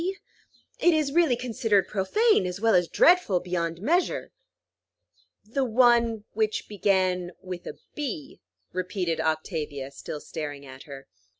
It 0.79 0.95
is 0.95 1.11
really 1.11 1.35
considered 1.35 1.87
profane, 1.87 2.47
as 2.47 2.59
well 2.59 2.73
as 2.73 2.87
dreadful 2.87 3.39
beyond 3.39 3.81
measure." 3.83 4.31
"'The 5.45 5.63
one 5.63 6.23
which 6.33 6.67
began 6.67 7.33
with 7.39 7.67
a 7.67 7.77
B,'" 7.93 8.41
repeated 8.73 9.19
Octavia, 9.21 9.91
still 9.91 10.19
staring 10.19 10.65
at 10.65 10.85
her. 10.89 11.07